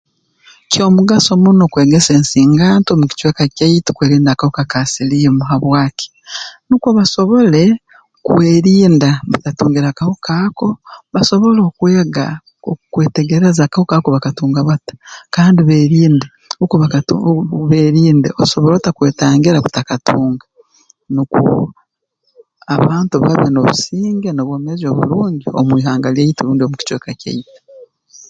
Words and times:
Ky'omugaso 0.71 1.31
muno 1.43 1.63
kwegesa 1.73 2.11
ensinganto 2.19 2.91
mu 2.99 3.05
kicweka 3.09 3.43
kyaitu 3.55 3.89
kwerinda 3.97 4.29
akahuka 4.33 4.63
ka 4.71 4.79
siliimu 4.91 5.43
habwaki 5.49 6.07
nukwo 6.67 6.89
basobole 6.97 7.63
kwerinda 8.25 9.09
batatungire 9.31 9.87
akahuka 9.89 10.31
ako 10.47 10.67
basobole 11.13 11.59
okwega 11.69 12.25
okwetegereza 12.71 13.61
akahuka 13.65 13.93
ako 13.97 14.07
bakatunga 14.15 14.61
bata 14.69 14.93
kandi 15.35 15.59
berinde 15.69 16.27
oku 16.63 16.75
bakatu 16.83 17.13
berinde 17.69 18.29
osobora 18.43 18.73
ota 18.77 18.91
kwetangira 18.97 19.57
okutakatunga 19.59 20.45
nukwo 21.13 21.49
abantu 22.75 23.15
babe 23.23 23.47
n'obusinge 23.51 24.29
n'obwomeezi 24.33 24.83
oburungi 24.91 25.47
omu 25.59 25.73
ihanga 25.81 26.07
lyaitu 26.15 26.41
rundi 26.45 26.61
omu 26.63 26.75
kicweka 26.79 27.11
kyaitu 27.21 27.61